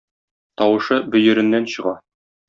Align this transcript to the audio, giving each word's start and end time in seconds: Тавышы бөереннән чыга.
Тавышы 0.61 0.97
бөереннән 1.15 1.67
чыга. 1.75 1.93